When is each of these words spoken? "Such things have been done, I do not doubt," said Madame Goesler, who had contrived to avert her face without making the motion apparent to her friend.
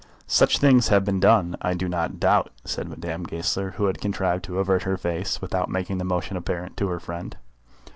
"Such 0.25 0.57
things 0.57 0.87
have 0.87 1.05
been 1.05 1.19
done, 1.19 1.55
I 1.61 1.75
do 1.75 1.87
not 1.87 2.19
doubt," 2.19 2.51
said 2.65 2.89
Madame 2.89 3.21
Goesler, 3.23 3.73
who 3.77 3.85
had 3.85 4.01
contrived 4.01 4.43
to 4.45 4.57
avert 4.57 4.81
her 4.81 4.97
face 4.97 5.43
without 5.43 5.69
making 5.69 5.99
the 5.99 6.03
motion 6.03 6.35
apparent 6.37 6.75
to 6.77 6.87
her 6.87 6.99
friend. 6.99 7.37